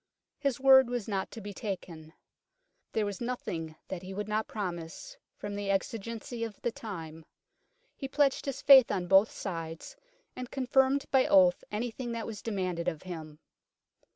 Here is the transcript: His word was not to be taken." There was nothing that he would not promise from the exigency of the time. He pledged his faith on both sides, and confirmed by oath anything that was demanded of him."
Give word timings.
His 0.39 0.59
word 0.59 0.89
was 0.89 1.07
not 1.07 1.29
to 1.29 1.39
be 1.41 1.53
taken." 1.53 2.13
There 2.93 3.05
was 3.05 3.21
nothing 3.21 3.75
that 3.87 4.01
he 4.01 4.15
would 4.15 4.27
not 4.27 4.47
promise 4.47 5.15
from 5.37 5.53
the 5.53 5.69
exigency 5.69 6.43
of 6.43 6.59
the 6.63 6.71
time. 6.71 7.23
He 7.95 8.07
pledged 8.07 8.47
his 8.47 8.63
faith 8.63 8.91
on 8.91 9.05
both 9.05 9.29
sides, 9.29 9.95
and 10.35 10.49
confirmed 10.49 11.05
by 11.11 11.27
oath 11.27 11.63
anything 11.71 12.13
that 12.13 12.25
was 12.25 12.41
demanded 12.41 12.87
of 12.87 13.03
him." 13.03 13.37